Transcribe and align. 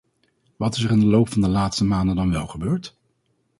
Wat 0.57 0.75
is 0.75 0.83
er 0.83 0.91
in 0.91 0.99
de 0.99 1.05
loop 1.05 1.29
van 1.31 1.41
de 1.41 1.47
laatste 1.47 1.85
maanden 1.85 2.15
dan 2.15 2.31
wel 2.31 2.47
gebeurd? 2.47 2.97